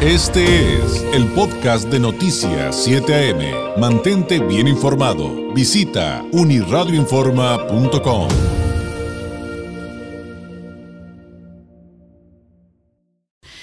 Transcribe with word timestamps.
Este 0.00 0.76
es 0.76 1.02
el 1.12 1.26
podcast 1.32 1.88
de 1.88 1.98
Noticias 1.98 2.84
7 2.84 3.32
AM. 3.32 3.80
Mantente 3.80 4.38
bien 4.38 4.68
informado. 4.68 5.52
Visita 5.52 6.24
uniradioinforma.com. 6.30 8.28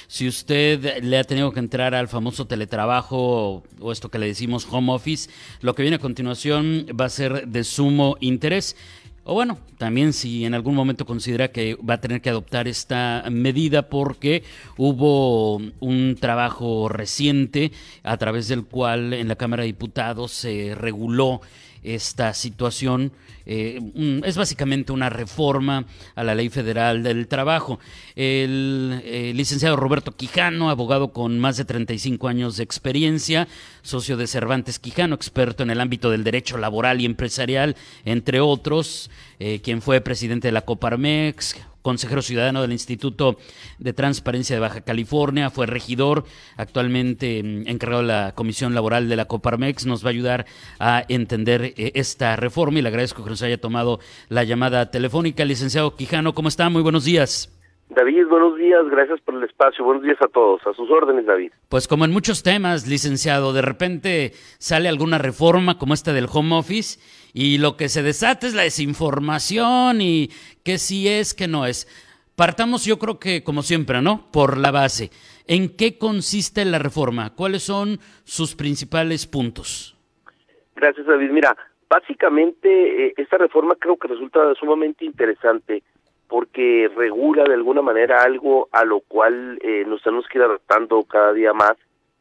Si 0.09 0.27
usted 0.27 1.01
le 1.03 1.17
ha 1.17 1.23
tenido 1.23 1.53
que 1.53 1.59
entrar 1.59 1.95
al 1.95 2.09
famoso 2.09 2.47
teletrabajo 2.47 3.63
o 3.79 3.91
esto 3.93 4.11
que 4.11 4.19
le 4.19 4.27
decimos 4.27 4.67
home 4.69 4.91
office, 4.91 5.29
lo 5.61 5.73
que 5.73 5.83
viene 5.83 5.95
a 5.95 5.99
continuación 5.99 6.85
va 6.99 7.05
a 7.05 7.09
ser 7.09 7.47
de 7.47 7.63
sumo 7.63 8.17
interés. 8.19 8.75
O 9.27 9.33
bueno, 9.33 9.57
también 9.79 10.13
si 10.13 10.45
en 10.45 10.53
algún 10.53 10.75
momento 10.75 11.07
considera 11.07 11.47
que 11.47 11.73
va 11.77 11.95
a 11.95 12.01
tener 12.01 12.21
que 12.21 12.29
adoptar 12.29 12.67
esta 12.67 13.23
medida 13.31 13.89
porque 13.89 14.43
hubo 14.77 15.55
un 15.79 16.15
trabajo 16.19 16.89
reciente 16.89 17.71
a 18.03 18.17
través 18.17 18.47
del 18.47 18.65
cual 18.65 19.13
en 19.13 19.27
la 19.27 19.35
Cámara 19.35 19.63
de 19.63 19.67
Diputados 19.67 20.31
se 20.31 20.75
reguló 20.75 21.41
esta 21.85 22.33
situación. 22.33 23.11
Eh, 23.45 23.79
es 24.23 24.37
básicamente 24.37 24.91
una 24.91 25.09
reforma 25.09 25.85
a 26.15 26.23
la 26.23 26.33
ley 26.33 26.49
federal 26.49 27.03
del 27.03 27.27
trabajo. 27.27 27.79
El 28.15 29.01
eh, 29.03 29.33
licenciado 29.35 29.75
Roberto 29.75 30.15
Quijano, 30.15 30.69
abogado 30.69 31.09
con 31.09 31.39
más 31.39 31.57
de 31.57 31.65
35 31.65 32.27
años 32.27 32.57
de 32.57 32.63
experiencia, 32.63 33.47
socio 33.83 34.17
de 34.17 34.27
Cervantes 34.27 34.79
Quijano, 34.79 35.15
experto 35.15 35.63
en 35.63 35.69
el 35.69 35.79
ámbito 35.81 36.09
del 36.09 36.23
derecho 36.23 36.57
laboral 36.57 37.01
y 37.01 37.05
empresarial, 37.05 37.75
entre 38.03 38.39
otros, 38.39 39.11
eh, 39.39 39.59
quien 39.63 39.81
fue 39.81 40.01
presidente 40.01 40.47
de 40.47 40.53
la 40.53 40.61
Coparmex, 40.61 41.55
consejero 41.85 42.23
ciudadano 42.23 42.63
del 42.63 42.71
Instituto 42.71 43.37
de 43.77 43.93
Transparencia 43.93 44.55
de 44.55 44.59
Baja 44.59 44.81
California, 44.81 45.51
fue 45.51 45.67
regidor, 45.67 46.23
actualmente 46.57 47.43
mm, 47.43 47.67
encargado 47.67 48.01
de 48.01 48.07
la 48.07 48.31
Comisión 48.33 48.73
Laboral 48.73 49.07
de 49.07 49.15
la 49.15 49.25
Coparmex, 49.25 49.85
nos 49.85 50.03
va 50.03 50.09
a 50.09 50.13
ayudar 50.13 50.45
a 50.79 51.03
entender 51.09 51.73
eh, 51.77 51.91
esta 51.93 52.35
reforma 52.37 52.79
y 52.79 52.81
le 52.81 52.89
agradezco 52.89 53.23
que 53.23 53.29
nos 53.29 53.43
haya 53.43 53.61
tomado 53.61 53.99
la 54.29 54.43
llamada 54.43 54.89
telefónica. 54.89 55.45
Licenciado 55.45 55.95
Quijano, 55.95 56.33
¿cómo 56.33 56.47
está? 56.47 56.67
Muy 56.71 56.81
buenos 56.81 57.05
días. 57.05 57.51
David, 57.89 58.25
buenos 58.27 58.57
días, 58.57 58.81
gracias 58.89 59.21
por 59.21 59.35
el 59.35 59.43
espacio, 59.43 59.85
buenos 59.85 60.01
días 60.01 60.17
a 60.19 60.27
todos, 60.27 60.59
a 60.65 60.73
sus 60.73 60.89
órdenes, 60.89 61.27
David. 61.27 61.51
Pues 61.69 61.87
como 61.87 62.03
en 62.03 62.11
muchos 62.11 62.41
temas, 62.41 62.87
licenciado, 62.87 63.53
de 63.53 63.61
repente 63.61 64.31
sale 64.57 64.89
alguna 64.89 65.19
reforma 65.19 65.77
como 65.77 65.93
esta 65.93 66.13
del 66.13 66.25
home 66.33 66.55
office 66.55 66.99
y 67.35 67.57
lo 67.57 67.75
que 67.75 67.89
se 67.89 68.01
desata 68.01 68.47
es 68.47 68.53
la 68.53 68.63
desinformación 68.63 69.99
y 69.99 70.29
que 70.63 70.77
sí 70.77 71.09
es, 71.09 71.33
que 71.33 71.49
no 71.49 71.65
es. 71.65 71.85
Partamos 72.37 72.85
yo 72.85 72.97
creo 72.97 73.19
que 73.19 73.43
como 73.43 73.61
siempre, 73.61 74.01
¿no? 74.01 74.31
Por 74.31 74.57
la 74.57 74.71
base. 74.71 75.11
¿En 75.45 75.75
qué 75.75 75.97
consiste 75.97 76.63
la 76.63 76.79
reforma? 76.79 77.35
¿Cuáles 77.35 77.63
son 77.63 77.99
sus 78.23 78.55
principales 78.55 79.27
puntos? 79.27 79.97
Gracias, 80.77 81.05
David. 81.05 81.29
Mira, 81.29 81.57
básicamente 81.89 83.07
eh, 83.07 83.13
esta 83.17 83.37
reforma 83.37 83.75
creo 83.75 83.97
que 83.97 84.07
resulta 84.07 84.53
sumamente 84.55 85.03
interesante 85.03 85.83
porque 86.29 86.89
regula 86.95 87.43
de 87.43 87.53
alguna 87.53 87.81
manera 87.81 88.23
algo 88.23 88.69
a 88.71 88.85
lo 88.85 89.01
cual 89.01 89.59
eh, 89.61 89.83
nos 89.85 90.01
tenemos 90.01 90.25
que 90.27 90.37
ir 90.37 90.43
adaptando 90.45 91.03
cada 91.03 91.33
día 91.33 91.51
más. 91.51 91.75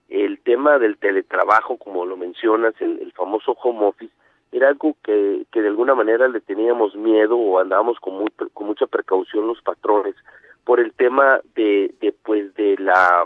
El 0.09 0.41
tema 0.41 0.79
del 0.79 0.99
teletrabajo, 0.99 1.79
como 1.79 2.05
lo 2.05 2.17
mencionas, 2.17 2.75
el, 2.81 3.13
famoso 3.13 3.53
home 3.53 3.87
office, 3.87 4.13
era 4.55 4.69
algo 4.69 4.97
que, 5.03 5.45
que 5.53 5.63
de 5.63 5.69
alguna 5.69 5.95
manera 5.95 6.29
le 6.29 6.41
teníamos 6.41 6.95
miedo 6.95 7.37
o 7.37 7.59
andábamos 7.59 7.99
con, 7.99 8.15
muy, 8.15 8.31
con 8.53 8.69
mucha 8.69 8.87
precaución 8.87 9.49
los 9.49 9.61
patrones 9.63 10.15
por 10.65 10.79
el 10.79 10.93
tema 10.93 11.41
de, 11.57 11.93
de 12.01 12.15
pues 12.23 12.55
de 12.55 12.77
la 12.79 13.25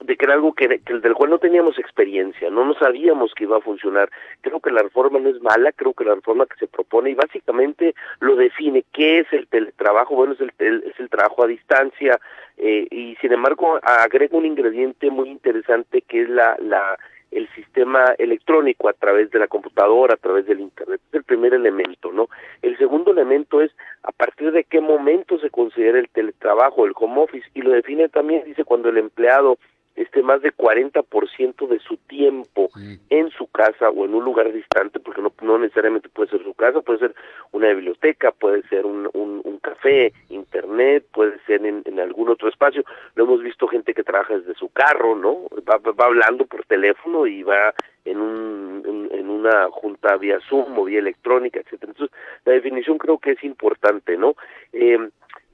de 0.00 0.16
que 0.16 0.24
era 0.26 0.34
algo 0.34 0.52
que, 0.52 0.68
del 0.68 1.14
cual 1.14 1.30
no 1.30 1.38
teníamos 1.38 1.78
experiencia, 1.78 2.50
no 2.50 2.64
nos 2.64 2.76
sabíamos 2.78 3.32
que 3.34 3.44
iba 3.44 3.56
a 3.56 3.62
funcionar. 3.62 4.10
Creo 4.42 4.60
que 4.60 4.70
la 4.70 4.82
reforma 4.82 5.18
no 5.18 5.30
es 5.30 5.40
mala, 5.40 5.72
creo 5.72 5.94
que 5.94 6.04
la 6.04 6.14
reforma 6.14 6.44
que 6.44 6.56
se 6.58 6.66
propone 6.66 7.10
y 7.10 7.14
básicamente 7.14 7.94
lo 8.20 8.36
define 8.36 8.84
qué 8.92 9.20
es 9.20 9.32
el 9.32 9.46
teletrabajo, 9.46 10.14
bueno, 10.14 10.34
es 10.34 10.40
el, 10.40 10.52
es 10.84 11.00
el 11.00 11.08
trabajo 11.08 11.44
a 11.44 11.46
distancia 11.46 12.20
eh, 12.58 12.86
y 12.90 13.16
sin 13.16 13.32
embargo 13.32 13.80
agrega 13.82 14.36
un 14.36 14.44
ingrediente 14.44 15.10
muy 15.10 15.30
interesante 15.30 16.02
que 16.02 16.22
es 16.22 16.28
la, 16.28 16.56
la 16.60 16.98
el 17.34 17.48
sistema 17.54 18.14
electrónico 18.18 18.88
a 18.88 18.92
través 18.92 19.30
de 19.30 19.38
la 19.38 19.48
computadora, 19.48 20.14
a 20.14 20.18
través 20.18 20.46
del 20.46 20.60
Internet. 20.60 21.00
Es 21.08 21.14
el 21.14 21.24
primer 21.24 21.52
elemento, 21.52 22.12
¿no? 22.12 22.28
El 22.62 22.78
segundo 22.78 23.10
elemento 23.10 23.60
es 23.60 23.72
a 24.04 24.12
partir 24.12 24.52
de 24.52 24.64
qué 24.64 24.80
momento 24.80 25.38
se 25.38 25.50
considera 25.50 25.98
el 25.98 26.08
teletrabajo, 26.08 26.86
el 26.86 26.92
home 26.94 27.22
office, 27.22 27.46
y 27.54 27.62
lo 27.62 27.70
define 27.70 28.08
también, 28.08 28.44
dice, 28.44 28.64
cuando 28.64 28.88
el 28.88 28.98
empleado 28.98 29.58
este 29.96 30.22
más 30.22 30.42
de 30.42 30.52
40% 30.52 31.68
de 31.68 31.78
su 31.78 31.96
tiempo 31.96 32.70
en 33.10 33.30
su 33.30 33.46
casa 33.46 33.90
o 33.90 34.04
en 34.04 34.14
un 34.14 34.24
lugar 34.24 34.52
distante, 34.52 34.98
porque 34.98 35.22
no, 35.22 35.32
no 35.42 35.58
necesariamente 35.58 36.08
puede 36.08 36.30
ser 36.30 36.42
su 36.42 36.54
casa, 36.54 36.80
puede 36.80 36.98
ser 36.98 37.14
una 37.52 37.68
biblioteca, 37.68 38.32
puede 38.32 38.62
ser 38.68 38.86
un, 38.86 39.08
un, 39.12 39.42
café, 39.58 40.12
internet, 40.28 41.06
puede 41.12 41.38
ser 41.46 41.64
en, 41.64 41.82
en, 41.86 41.98
algún 42.00 42.28
otro 42.28 42.48
espacio. 42.48 42.84
Lo 43.14 43.24
hemos 43.24 43.42
visto 43.42 43.66
gente 43.66 43.94
que 43.94 44.02
trabaja 44.02 44.36
desde 44.36 44.54
su 44.54 44.68
carro, 44.68 45.16
¿no? 45.16 45.44
Va, 45.68 45.78
va 45.78 46.04
hablando 46.04 46.44
por 46.44 46.66
teléfono 46.66 47.26
y 47.26 47.42
va 47.42 47.72
en, 48.04 48.18
un, 48.18 49.08
en, 49.10 49.30
una 49.30 49.68
junta 49.70 50.16
vía 50.16 50.38
Zoom 50.48 50.78
o 50.78 50.84
vía 50.84 50.98
electrónica, 50.98 51.60
etcétera. 51.60 51.92
Entonces, 51.92 52.16
la 52.44 52.52
definición 52.52 52.98
creo 52.98 53.18
que 53.18 53.32
es 53.32 53.44
importante, 53.44 54.18
¿no? 54.18 54.34
Eh, 54.72 54.98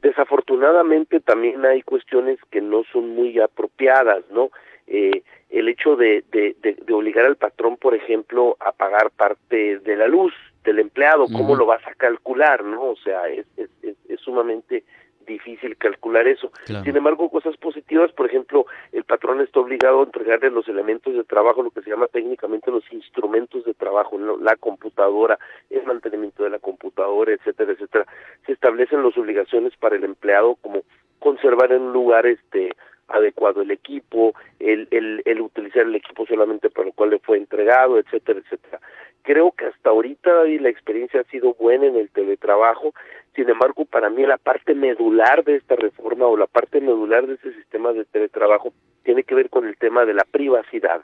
Desafortunadamente 0.03 1.21
también 1.21 1.65
hay 1.65 1.83
cuestiones 1.83 2.39
que 2.51 2.61
no 2.61 2.85
son 2.93 3.11
muy 3.15 3.39
apropiadas, 3.39 4.25
¿no? 4.31 4.51
Eh, 4.87 5.23
el 5.51 5.69
hecho 5.69 5.97
de, 5.97 6.25
de, 6.31 6.57
de, 6.63 6.93
obligar 6.93 7.27
al 7.27 7.37
patrón, 7.37 7.77
por 7.77 7.95
ejemplo, 7.95 8.57
a 8.61 8.73
pagar 8.73 9.11
parte 9.11 9.79
de 9.79 9.97
la 9.97 10.07
luz 10.07 10.33
del 10.65 10.79
empleado, 10.79 11.27
¿cómo 11.27 11.57
lo 11.57 11.67
vas 11.67 11.85
a 11.87 11.95
calcular, 11.95 12.65
no? 12.65 12.83
O 12.83 12.97
sea, 12.97 13.29
es, 13.29 13.47
es, 13.57 13.71
es 13.83 14.21
sumamente 14.21 14.85
difícil 15.31 15.77
calcular 15.77 16.27
eso. 16.27 16.53
Sin 16.65 16.97
embargo, 16.97 17.31
cosas 17.31 17.57
positivas, 17.57 18.13
por 18.13 18.27
ejemplo, 18.27 18.67
el 18.93 19.05
patrón 19.05 19.41
está 19.41 19.61
obligado 19.61 20.01
a 20.01 20.05
entregarle 20.05 20.51
los 20.51 20.69
elementos 20.69 21.15
de 21.15 21.25
trabajo, 21.25 21.63
lo 21.63 21.71
que 21.71 21.83
se 21.83 21.91
llama 21.91 22.07
técnicamente 22.09 22.71
los 22.71 22.85
instrumentos 22.93 23.65
de 23.65 23.75
trabajo, 23.75 24.19
la 24.19 24.57
computadora, 24.57 25.39
el 25.71 25.85
mantenimiento 25.85 26.45
de 26.45 26.51
la 26.51 26.59
computadora, 26.59 27.33
etcétera, 27.33 27.73
etcétera. 27.73 28.07
Se 28.47 28.53
establecen 28.53 29.03
las 29.03 29.17
obligaciones 29.17 29.77
para 29.77 29.97
el 29.97 30.05
empleado 30.05 30.57
como 30.57 30.83
conservar 31.19 31.73
en 31.73 31.83
un 31.83 31.93
lugar 31.93 32.27
este 32.27 32.75
adecuado 33.09 33.63
el 33.63 33.71
equipo, 33.71 34.35
el, 34.59 34.89
el, 34.91 35.23
el 35.25 35.41
utilizar 35.41 35.83
el 35.83 35.95
equipo 35.95 36.27
solamente 36.27 36.71
para 36.71 36.87
lo 36.87 36.93
cual 36.93 37.11
le 37.11 37.19
fue 37.19 37.39
entregado, 37.39 37.99
etcétera, 37.99 38.41
etcétera. 38.41 38.81
Creo 39.23 39.53
que 39.53 39.67
hasta 39.67 39.91
ahorita 39.91 40.45
la 40.45 40.69
experiencia 40.71 41.21
ha 41.21 41.25
sido 41.25 41.55
buena 41.55 41.87
en 41.87 41.97
el 41.97 42.09
teletrabajo, 42.11 42.95
sin 43.35 43.49
embargo, 43.49 43.85
para 43.85 44.11
mí 44.11 44.27
la 44.27 44.39
parte 44.39 44.75
medular 44.75 45.45
de 45.45 45.57
esta 45.57 45.77
reforma 45.77 46.27
o 46.27 46.37
la 46.37 46.47
parte 46.47 46.81
medular 46.81 47.27
de 47.27 47.35
este 47.35 47.53
sistema 47.55 47.93
de 47.93 48.05
teletrabajo 48.05 48.73
tiene 49.05 49.23
que 49.23 49.35
ver 49.35 49.51
con 49.51 49.67
el 49.67 49.77
tema 49.77 50.05
de 50.05 50.15
la 50.15 50.25
privacidad, 50.25 51.03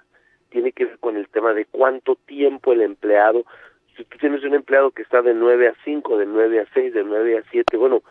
tiene 0.50 0.72
que 0.72 0.86
ver 0.86 0.98
con 0.98 1.16
el 1.16 1.28
tema 1.28 1.54
de 1.54 1.66
cuánto 1.66 2.16
tiempo 2.26 2.72
el 2.72 2.82
empleado, 2.82 3.44
si 3.96 4.04
tú 4.04 4.18
tienes 4.18 4.44
un 4.44 4.54
empleado 4.54 4.90
que 4.90 5.02
está 5.02 5.22
de 5.22 5.34
9 5.34 5.68
a 5.68 5.74
5, 5.84 6.18
de 6.18 6.26
9 6.26 6.60
a 6.60 6.66
6, 6.74 6.92
de 6.92 7.04
9 7.04 7.38
a 7.38 7.42
7, 7.50 7.76
bueno, 7.76 8.02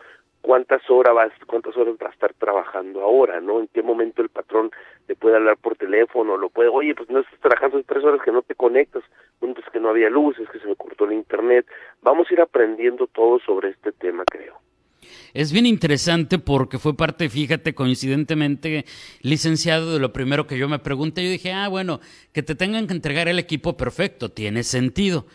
cuántas 0.46 0.80
horas 0.88 1.12
vas, 1.12 1.32
cuántas 1.44 1.76
horas 1.76 1.96
va 2.00 2.06
a 2.06 2.12
estar 2.12 2.32
trabajando 2.34 3.02
ahora, 3.02 3.40
¿no? 3.40 3.58
En 3.58 3.66
qué 3.66 3.82
momento 3.82 4.22
el 4.22 4.28
patrón 4.28 4.70
le 5.08 5.16
puede 5.16 5.34
hablar 5.34 5.56
por 5.56 5.74
teléfono, 5.76 6.36
lo 6.36 6.50
puede, 6.50 6.68
oye, 6.68 6.94
pues 6.94 7.10
no 7.10 7.18
estás 7.18 7.40
trabajando 7.40 7.82
tres 7.82 8.04
horas 8.04 8.20
que 8.24 8.30
no 8.30 8.42
te 8.42 8.54
conectas, 8.54 9.02
bueno, 9.40 9.56
pues 9.56 9.66
que 9.72 9.80
no 9.80 9.88
había 9.88 10.08
luz, 10.08 10.38
es 10.38 10.48
que 10.48 10.60
se 10.60 10.68
me 10.68 10.76
cortó 10.76 11.04
el 11.06 11.14
internet. 11.14 11.66
Vamos 12.00 12.30
a 12.30 12.32
ir 12.32 12.40
aprendiendo 12.40 13.08
todo 13.08 13.40
sobre 13.40 13.70
este 13.70 13.90
tema, 13.90 14.22
creo. 14.24 14.54
Es 15.34 15.52
bien 15.52 15.66
interesante 15.66 16.38
porque 16.38 16.78
fue 16.78 16.96
parte, 16.96 17.28
fíjate, 17.28 17.74
coincidentemente, 17.74 18.84
licenciado, 19.22 19.94
de 19.94 19.98
lo 19.98 20.12
primero 20.12 20.46
que 20.46 20.58
yo 20.58 20.68
me 20.68 20.78
pregunté. 20.78 21.24
Yo 21.24 21.30
dije, 21.30 21.52
ah, 21.52 21.66
bueno, 21.66 21.98
que 22.32 22.44
te 22.44 22.54
tengan 22.54 22.86
que 22.86 22.94
entregar 22.94 23.26
el 23.26 23.40
equipo 23.40 23.76
perfecto, 23.76 24.28
tiene 24.28 24.62
sentido. 24.62 25.26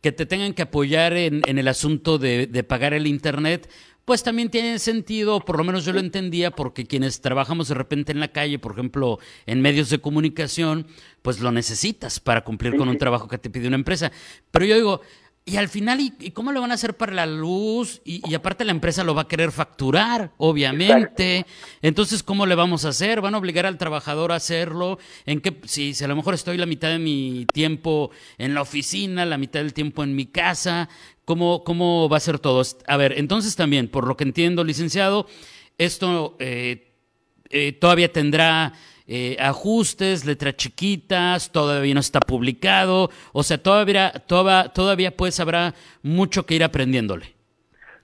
Que 0.00 0.12
te 0.12 0.24
tengan 0.24 0.54
que 0.54 0.62
apoyar 0.62 1.12
en, 1.12 1.42
en 1.46 1.58
el 1.58 1.68
asunto 1.68 2.16
de, 2.16 2.46
de 2.46 2.64
pagar 2.64 2.94
el 2.94 3.06
Internet, 3.06 3.68
pues 4.10 4.24
también 4.24 4.50
tiene 4.50 4.80
sentido, 4.80 5.38
por 5.38 5.56
lo 5.56 5.62
menos 5.62 5.84
yo 5.84 5.92
lo 5.92 6.00
entendía, 6.00 6.50
porque 6.50 6.84
quienes 6.84 7.20
trabajamos 7.20 7.68
de 7.68 7.76
repente 7.76 8.10
en 8.10 8.18
la 8.18 8.32
calle, 8.32 8.58
por 8.58 8.72
ejemplo, 8.72 9.20
en 9.46 9.60
medios 9.60 9.88
de 9.88 10.00
comunicación, 10.00 10.88
pues 11.22 11.38
lo 11.38 11.52
necesitas 11.52 12.18
para 12.18 12.42
cumplir 12.42 12.74
con 12.74 12.88
un 12.88 12.98
trabajo 12.98 13.28
que 13.28 13.38
te 13.38 13.50
pide 13.50 13.68
una 13.68 13.76
empresa. 13.76 14.10
Pero 14.50 14.64
yo 14.64 14.74
digo, 14.74 15.00
y 15.44 15.58
al 15.58 15.68
final, 15.68 16.00
¿y, 16.00 16.30
cómo 16.32 16.50
lo 16.50 16.60
van 16.60 16.72
a 16.72 16.74
hacer 16.74 16.96
para 16.96 17.12
la 17.12 17.24
luz? 17.24 18.02
Y, 18.04 18.34
aparte 18.34 18.64
la 18.64 18.72
empresa 18.72 19.04
lo 19.04 19.14
va 19.14 19.22
a 19.22 19.28
querer 19.28 19.52
facturar, 19.52 20.32
obviamente. 20.38 21.46
Entonces, 21.80 22.24
¿cómo 22.24 22.46
le 22.46 22.56
vamos 22.56 22.84
a 22.84 22.88
hacer? 22.88 23.20
¿Van 23.20 23.36
a 23.36 23.38
obligar 23.38 23.64
al 23.64 23.78
trabajador 23.78 24.32
a 24.32 24.36
hacerlo? 24.36 24.98
¿En 25.24 25.40
qué? 25.40 25.56
Si, 25.64 25.94
si 25.94 26.04
a 26.04 26.08
lo 26.08 26.16
mejor 26.16 26.34
estoy 26.34 26.58
la 26.58 26.66
mitad 26.66 26.88
de 26.88 26.98
mi 26.98 27.46
tiempo 27.52 28.10
en 28.38 28.54
la 28.54 28.62
oficina, 28.62 29.24
la 29.24 29.38
mitad 29.38 29.60
del 29.60 29.72
tiempo 29.72 30.02
en 30.02 30.14
mi 30.14 30.26
casa, 30.26 30.88
¿cómo, 31.30 31.62
cómo 31.62 32.08
va 32.08 32.16
a 32.16 32.20
ser 32.28 32.40
todo? 32.40 32.60
A 32.88 32.96
ver, 32.96 33.12
entonces 33.16 33.54
también, 33.54 33.86
por 33.86 34.08
lo 34.08 34.16
que 34.16 34.24
entiendo, 34.24 34.64
licenciado, 34.64 35.26
esto 35.78 36.34
eh, 36.40 36.88
eh, 37.50 37.70
todavía 37.70 38.10
tendrá 38.10 38.72
eh, 39.06 39.36
ajustes, 39.38 40.26
letras 40.26 40.56
chiquitas, 40.56 41.52
todavía 41.52 41.94
no 41.94 42.00
está 42.00 42.18
publicado, 42.18 43.10
o 43.32 43.44
sea, 43.44 43.58
todavía, 43.58 44.10
todavía, 44.26 44.72
todavía 44.72 45.16
pues 45.16 45.38
habrá 45.38 45.74
mucho 46.02 46.46
que 46.46 46.56
ir 46.56 46.64
aprendiéndole. 46.64 47.26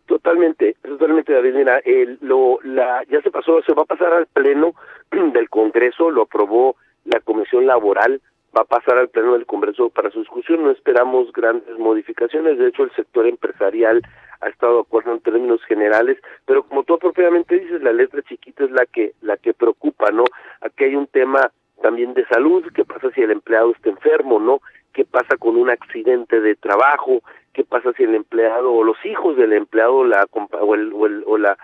Totalmente, 0.06 0.76
totalmente, 0.84 1.32
David. 1.32 1.55
Mira, 1.55 1.81
el, 1.84 2.19
lo, 2.20 2.61
la, 2.62 3.02
ya 3.11 3.20
se 3.23 3.32
pasó, 3.32 3.61
se 3.67 3.75
va 3.75 3.82
a 3.82 3.87
pasar 3.87 4.12
al 4.12 4.26
Pleno 4.26 4.76
del 5.11 5.50
Congreso, 5.50 6.12
lo 6.12 6.23
aprobó 6.23 6.76
la 7.05 7.19
Comisión 7.19 7.67
Laboral, 7.67 8.20
va 8.56 8.62
a 8.62 8.64
pasar 8.64 8.99
al 8.99 9.08
Pleno 9.08 9.35
del 9.35 9.47
Congreso 9.47 9.91
para 9.91 10.11
su 10.11 10.20
discusión. 10.20 10.62
No 10.64 10.70
esperamos 10.70 11.32
grandes 11.32 11.79
modificaciones. 11.79 12.58
De 12.58 12.69
hecho, 12.69 12.85
el 12.85 12.93
sector 12.93 13.26
empresarial 13.26 14.03
ha 14.41 14.49
estado 14.49 14.76
de 14.76 14.81
acuerdo 14.81 15.12
en 15.12 15.20
términos 15.20 15.62
generales, 15.64 16.19
pero 16.44 16.62
como 16.62 16.85
tú 16.85 16.99
propiamente 16.99 17.58
dices, 17.58 17.82
la 17.82 17.93
letra 17.93 18.23
chiquita 18.23 18.64
es 18.64 18.70
la 18.70 18.87
que 18.87 19.12
la 19.23 19.37
que 19.37 19.55
preocupa, 19.55 20.11
¿no? 20.11 20.25
Aquí 20.61 20.85
hay 20.85 20.97
un 20.97 21.06
tema 21.06 21.50
también 21.82 22.14
de 22.14 22.26
salud, 22.26 22.64
qué 22.75 22.85
pasa 22.85 23.11
si 23.14 23.23
el 23.23 23.31
empleado 23.31 23.73
está 23.73 23.91
enfermo, 23.91 24.38
¿no? 24.38 24.61
¿Qué 24.93 25.05
pasa 25.05 25.37
con 25.37 25.56
un 25.56 25.70
accidente 25.70 26.41
de 26.41 26.55
trabajo? 26.55 27.20
¿Qué 27.52 27.64
pasa 27.64 27.93
si 27.94 28.05
el 28.05 28.14
empleado 28.14 28.73
o 28.73 28.85
los 28.85 28.97
hijos 29.05 29.37
del 29.37 29.52
empleado 29.52 30.05
la 30.05 30.26
o 30.61 30.75
el 30.75 30.93
o 30.93 31.06
el, 31.06 31.25
o 31.26 31.38
la, 31.38 31.56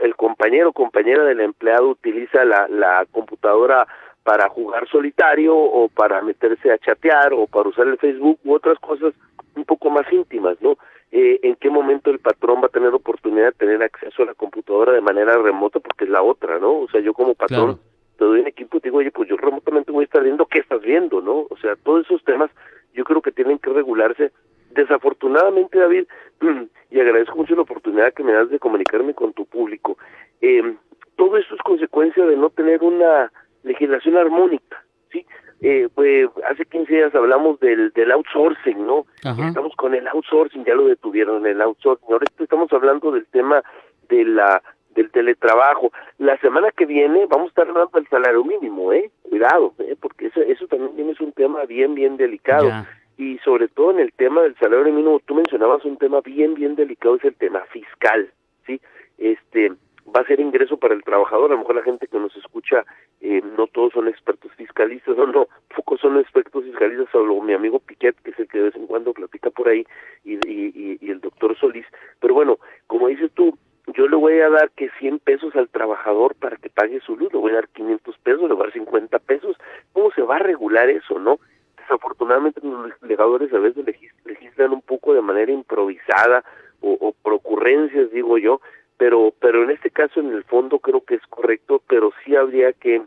el 0.00 0.14
compañero 0.16 0.70
o 0.70 0.72
compañera 0.72 1.24
del 1.24 1.40
empleado 1.40 1.88
utiliza 1.88 2.44
la 2.44 2.68
la 2.68 3.06
computadora 3.10 3.86
para 4.30 4.48
jugar 4.48 4.88
solitario 4.88 5.56
o 5.56 5.88
para 5.88 6.22
meterse 6.22 6.70
a 6.70 6.78
chatear 6.78 7.32
o 7.32 7.48
para 7.48 7.68
usar 7.68 7.88
el 7.88 7.98
Facebook 7.98 8.38
u 8.44 8.54
otras 8.54 8.78
cosas 8.78 9.12
un 9.56 9.64
poco 9.64 9.90
más 9.90 10.06
íntimas, 10.12 10.56
¿no? 10.62 10.78
Eh, 11.10 11.40
en 11.42 11.56
qué 11.56 11.68
momento 11.68 12.12
el 12.12 12.20
patrón 12.20 12.62
va 12.62 12.66
a 12.66 12.68
tener 12.68 12.94
oportunidad 12.94 13.46
de 13.46 13.58
tener 13.58 13.82
acceso 13.82 14.22
a 14.22 14.26
la 14.26 14.34
computadora 14.34 14.92
de 14.92 15.00
manera 15.00 15.36
remota, 15.36 15.80
porque 15.80 16.04
es 16.04 16.10
la 16.10 16.22
otra, 16.22 16.60
¿no? 16.60 16.78
O 16.78 16.88
sea, 16.88 17.00
yo 17.00 17.12
como 17.12 17.34
patrón 17.34 17.80
te 18.18 18.24
doy 18.24 18.38
un 18.38 18.46
equipo 18.46 18.76
y 18.76 18.80
te 18.80 18.86
digo, 18.86 18.98
oye, 18.98 19.10
pues 19.10 19.28
yo 19.28 19.36
remotamente 19.36 19.90
voy 19.90 20.02
a 20.02 20.04
estar 20.04 20.22
viendo 20.22 20.46
qué 20.46 20.60
estás 20.60 20.80
viendo, 20.80 21.20
¿no? 21.20 21.48
O 21.50 21.56
sea, 21.60 21.74
todos 21.74 22.06
esos 22.06 22.22
temas 22.22 22.52
yo 22.94 23.02
creo 23.02 23.22
que 23.22 23.32
tienen 23.32 23.58
que 23.58 23.70
regularse. 23.70 24.30
Desafortunadamente, 24.70 25.76
David, 25.76 26.04
y 26.92 27.00
agradezco 27.00 27.34
mucho 27.36 27.56
la 27.56 27.62
oportunidad 27.62 28.14
que 28.14 28.22
me 28.22 28.32
das 28.32 28.48
de 28.48 28.60
comunicarme 28.60 29.12
con 29.12 29.32
tu 29.32 29.44
público, 29.44 29.98
eh, 30.40 30.76
todo 31.16 31.36
eso 31.36 31.52
es 31.52 31.60
consecuencia 31.62 32.24
de 32.24 32.36
no 32.36 32.50
tener 32.50 32.84
una 32.84 33.32
legislación 33.62 34.16
armónica, 34.16 34.82
¿sí? 35.12 35.26
eh, 35.62 35.88
pues 35.94 36.28
hace 36.50 36.64
15 36.64 36.92
días 36.92 37.14
hablamos 37.14 37.60
del, 37.60 37.90
del 37.92 38.12
outsourcing, 38.12 38.86
¿no? 38.86 39.06
Estamos 39.46 39.74
con 39.76 39.94
el 39.94 40.08
outsourcing, 40.08 40.64
ya 40.64 40.74
lo 40.74 40.86
detuvieron 40.86 41.46
el 41.46 41.60
outsourcing. 41.60 42.06
Ahora 42.10 42.26
estamos 42.38 42.72
hablando 42.72 43.12
del 43.12 43.26
tema 43.26 43.62
de 44.08 44.24
la 44.24 44.62
del 44.94 45.10
teletrabajo. 45.10 45.92
La 46.18 46.36
semana 46.38 46.70
que 46.72 46.86
viene 46.86 47.26
vamos 47.26 47.46
a 47.46 47.48
estar 47.50 47.68
hablando 47.68 47.90
del 47.94 48.08
salario 48.08 48.44
mínimo, 48.44 48.92
¿eh? 48.92 49.10
Cuidado, 49.22 49.74
¿eh? 49.78 49.96
porque 50.00 50.26
eso, 50.26 50.40
eso 50.40 50.66
también 50.66 51.10
es 51.10 51.20
un 51.20 51.32
tema 51.32 51.64
bien, 51.64 51.94
bien 51.94 52.16
delicado. 52.16 52.70
Y 53.16 53.38
sobre 53.44 53.68
todo 53.68 53.90
en 53.90 54.00
el 54.00 54.12
tema 54.14 54.40
del 54.40 54.56
salario 54.56 54.86
mínimo, 54.86 55.20
tú 55.26 55.34
mencionabas 55.34 55.84
un 55.84 55.98
tema 55.98 56.22
bien, 56.22 56.54
bien 56.54 56.74
delicado, 56.74 57.16
es 57.16 57.24
el 57.24 57.34
tema 57.34 57.60
fiscal, 57.70 58.32
¿sí? 58.66 58.80
Este, 59.18 59.72
va 60.14 60.20
a 60.20 60.26
ser 60.26 60.40
ingreso 60.40 60.76
para 60.76 60.94
el 60.94 61.02
trabajador. 61.02 61.50
A 61.50 61.54
lo 61.54 61.60
mejor 61.60 61.76
la 61.76 61.82
gente 61.82 62.06
que 62.06 62.18
nos 62.18 62.34
escucha, 62.36 62.84
eh, 63.20 63.42
no 63.56 63.66
todos 63.66 63.92
son 63.92 64.08
expertos 64.08 64.52
fiscalistas, 64.56 65.16
no, 65.16 65.26
no, 65.26 65.48
pocos 65.74 66.00
son 66.00 66.18
expertos 66.18 66.64
fiscalistas, 66.64 67.08
solo 67.10 67.40
mi 67.40 67.52
amigo 67.52 67.78
Piquet, 67.78 68.16
que 68.22 68.30
es 68.30 68.38
el 68.38 68.48
que 68.48 68.58
de 68.58 68.64
vez 68.64 68.76
en 68.76 68.86
cuando 68.86 69.12
platica 69.12 69.50
por 69.50 69.68
ahí, 69.68 69.86
y, 70.24 70.38
y, 70.46 71.10
el 71.10 71.20
doctor 71.20 71.56
Solís. 71.56 71.86
Pero 72.20 72.34
bueno, 72.34 72.58
como 72.86 73.08
dices 73.08 73.30
tú, 73.32 73.56
yo 73.94 74.08
le 74.08 74.16
voy 74.16 74.40
a 74.40 74.50
dar 74.50 74.70
que 74.70 74.90
100 74.98 75.18
pesos 75.20 75.54
al 75.56 75.68
trabajador 75.68 76.34
para 76.34 76.56
que 76.56 76.70
pague 76.70 77.00
su 77.00 77.16
luz, 77.16 77.32
le 77.32 77.38
voy 77.38 77.52
a 77.52 77.56
dar 77.56 77.68
500 77.68 78.18
pesos, 78.18 78.42
le 78.42 78.54
voy 78.54 78.62
a 78.62 78.66
dar 78.66 78.72
50 78.72 79.18
pesos. 79.20 79.56
¿Cómo 79.92 80.10
se 80.12 80.22
va 80.22 80.36
a 80.36 80.40
regular 80.40 80.88
eso, 80.88 81.18
no? 81.18 81.38
Desafortunadamente 81.76 82.60
los 82.62 82.90
legisladores 83.02 83.52
a 83.52 83.58
veces 83.58 83.84
legislan 84.24 84.72
un 84.72 84.82
poco 84.82 85.12
de 85.12 85.22
manera 85.22 85.50
improvisada 85.50 86.44
o, 86.80 86.96
o 87.00 87.12
por 87.12 87.32
ocurrencias, 87.32 88.10
digo 88.12 88.38
yo, 88.38 88.60
pero 89.00 89.32
pero 89.40 89.64
en 89.64 89.70
este 89.70 89.90
caso 89.90 90.20
en 90.20 90.30
el 90.30 90.44
fondo 90.44 90.78
creo 90.78 91.02
que 91.02 91.14
es 91.14 91.26
correcto 91.30 91.82
pero 91.88 92.12
sí 92.22 92.36
habría 92.36 92.74
que 92.74 93.00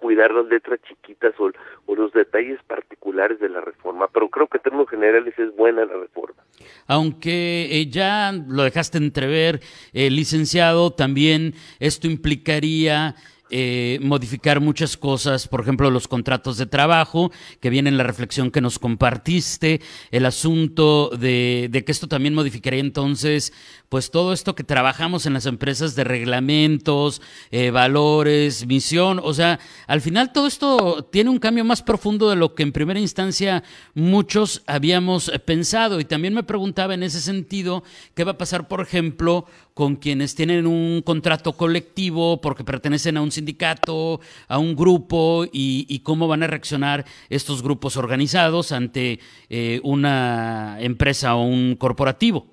cuidar 0.00 0.32
las 0.32 0.46
letras 0.46 0.80
chiquitas 0.88 1.34
o, 1.38 1.50
los 1.94 2.12
detalles 2.12 2.58
particulares 2.66 3.38
de 3.38 3.48
la 3.48 3.60
reforma, 3.60 4.08
pero 4.12 4.28
creo 4.28 4.48
que 4.48 4.56
en 4.56 4.62
términos 4.64 4.88
generales 4.88 5.38
es 5.38 5.54
buena 5.54 5.84
la 5.84 5.94
reforma. 5.94 6.42
Aunque 6.88 7.68
eh, 7.70 7.86
ya 7.88 8.32
lo 8.32 8.64
dejaste 8.64 8.98
entrever, 8.98 9.60
eh, 9.92 10.10
licenciado, 10.10 10.90
también 10.92 11.54
esto 11.78 12.08
implicaría 12.08 13.14
eh, 13.50 13.98
modificar 14.00 14.60
muchas 14.60 14.96
cosas, 14.96 15.48
por 15.48 15.60
ejemplo, 15.60 15.90
los 15.90 16.08
contratos 16.08 16.56
de 16.56 16.66
trabajo, 16.66 17.30
que 17.60 17.70
viene 17.70 17.90
en 17.90 17.98
la 17.98 18.04
reflexión 18.04 18.50
que 18.50 18.60
nos 18.60 18.78
compartiste, 18.78 19.80
el 20.10 20.26
asunto 20.26 21.10
de, 21.10 21.68
de, 21.70 21.84
que 21.84 21.92
esto 21.92 22.08
también 22.08 22.34
modificaría 22.34 22.80
entonces, 22.80 23.52
pues 23.88 24.10
todo 24.10 24.32
esto 24.32 24.54
que 24.54 24.64
trabajamos 24.64 25.26
en 25.26 25.34
las 25.34 25.46
empresas 25.46 25.94
de 25.94 26.04
reglamentos, 26.04 27.22
eh, 27.50 27.70
valores, 27.70 28.66
misión, 28.66 29.20
o 29.22 29.34
sea, 29.34 29.60
al 29.86 30.00
final 30.00 30.32
todo 30.32 30.46
esto 30.46 31.08
tiene 31.12 31.30
un 31.30 31.38
cambio 31.38 31.64
más 31.64 31.82
profundo 31.82 32.30
de 32.30 32.36
lo 32.36 32.54
que 32.54 32.62
en 32.62 32.72
primera 32.72 32.98
instancia 32.98 33.62
muchos 33.94 34.62
habíamos 34.66 35.30
pensado. 35.44 36.00
Y 36.00 36.04
también 36.04 36.34
me 36.34 36.42
preguntaba 36.42 36.94
en 36.94 37.02
ese 37.02 37.20
sentido, 37.20 37.84
¿qué 38.14 38.24
va 38.24 38.32
a 38.32 38.38
pasar, 38.38 38.68
por 38.68 38.80
ejemplo, 38.80 39.46
con 39.74 39.96
quienes 39.96 40.36
tienen 40.36 40.66
un 40.66 41.02
contrato 41.02 41.52
colectivo 41.52 42.40
porque 42.40 42.64
pertenecen 42.64 43.16
a 43.16 43.22
un 43.22 43.32
sindicato, 43.32 44.20
a 44.48 44.58
un 44.58 44.76
grupo 44.76 45.44
y, 45.52 46.00
cómo 46.04 46.28
van 46.28 46.42
a 46.42 46.46
reaccionar 46.46 47.04
estos 47.28 47.62
grupos 47.62 47.96
organizados 47.96 48.72
ante 48.72 49.18
eh, 49.50 49.80
una 49.82 50.76
empresa 50.80 51.34
o 51.34 51.42
un 51.42 51.76
corporativo. 51.76 52.46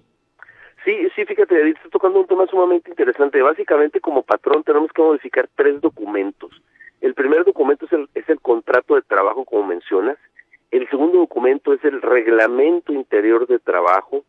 Sí, 0.84 0.98
sí, 1.16 1.26
fíjate, 1.26 1.62
Edith, 1.62 1.78
está 1.78 1.90
tocando 1.90 2.20
un 2.20 2.28
tema 2.28 2.48
sumamente 2.48 2.90
interesante. 2.90 3.40
Básicamente, 3.42 4.00
como 4.00 4.24
patrón, 4.24 4.64
tenemos 4.64 4.92
que 4.92 5.02
modificar 5.02 5.48
tres 5.56 5.80
documentos. 5.80 6.50
El 7.02 7.14
primer 7.14 7.46
documento 7.46 7.86
es 7.86 7.94
el, 7.94 8.10
es 8.16 8.28
el 8.30 8.40
contrato 8.40 8.96
de 8.96 9.04
trabajo, 9.04 9.46
como 9.46 9.68
mencionas. 9.68 10.18
El 10.72 10.90
segundo 10.90 11.20
documento 11.20 11.74
es 11.74 11.84
el 11.84 12.02
reglamento 12.02 12.94
interior 12.94 13.46
de 13.46 13.60
trabajo. 13.60 14.24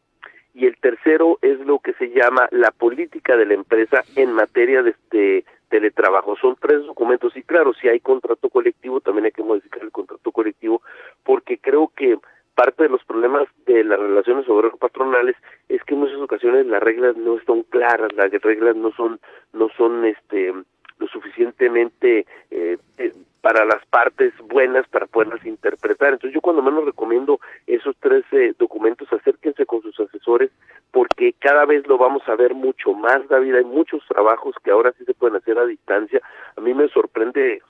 Y 0.54 0.66
el 0.66 0.76
tercero 0.76 1.38
es 1.40 1.58
lo 1.60 1.78
que 1.78 1.94
se 1.94 2.10
llama 2.10 2.48
la 2.50 2.70
política 2.70 3.36
de 3.36 3.46
la 3.46 3.54
empresa 3.54 4.04
en 4.16 4.32
materia 4.32 4.82
de, 4.82 4.90
este 4.90 5.44
teletrabajo. 5.72 6.36
Son 6.36 6.54
tres 6.60 6.84
documentos 6.84 7.34
y 7.36 7.42
claro, 7.42 7.72
si 7.72 7.88
hay 7.88 7.98
contrato 8.00 8.50
colectivo, 8.50 9.00
también 9.00 9.24
hay 9.24 9.32
que 9.32 9.42
modificar 9.42 9.82
el 9.82 9.90
contrato 9.90 10.30
colectivo 10.30 10.82
porque 11.24 11.56
creo 11.56 11.90
que 11.96 12.18
parte 12.54 12.82
de 12.82 12.90
los 12.90 13.02
problemas 13.04 13.48
de 13.64 13.82
las 13.82 13.98
relaciones 13.98 14.46
obrero 14.48 14.76
patronales 14.76 15.34
es 15.70 15.82
que 15.84 15.94
en 15.94 16.00
muchas 16.00 16.18
ocasiones 16.18 16.66
las 16.66 16.82
reglas 16.82 17.16
no 17.16 17.38
están 17.38 17.62
claras, 17.62 18.12
las 18.12 18.30
reglas 18.30 18.76
no 18.76 18.92
son 18.92 19.18
no 19.54 19.70
son 19.76 20.04
este 20.04 20.52
lo 20.98 21.08
suficientemente 21.08 22.26
eh, 22.50 22.76
eh, 22.98 23.12
para 23.42 23.64
las 23.64 23.84
partes 23.86 24.32
buenas 24.48 24.88
para 24.88 25.06
poderlas 25.06 25.44
interpretar. 25.44 26.14
Entonces 26.14 26.32
yo 26.32 26.40
cuando 26.40 26.62
menos 26.62 26.84
recomiendo 26.84 27.40
esos 27.66 27.94
tres 28.00 28.24
eh, 28.32 28.54
documentos, 28.58 29.12
acérquense 29.12 29.66
con 29.66 29.82
sus 29.82 29.98
asesores 30.00 30.50
porque 30.92 31.34
cada 31.38 31.66
vez 31.66 31.86
lo 31.86 31.98
vamos 31.98 32.22
a 32.28 32.36
ver 32.36 32.54
mucho 32.54 32.94
más, 32.94 33.26
David, 33.28 33.56
hay 33.56 33.64
muchos 33.64 34.02
trabajos 34.06 34.54
que 34.62 34.70
ahora 34.70 34.92
sí 34.96 35.04
se 35.04 35.14
pueden 35.14 35.36
hacer 35.36 35.58
a 35.58 35.66
distancia. 35.66 36.22
A 36.56 36.60
mí 36.60 36.72
me 36.72 36.88
sorprende 36.88 37.60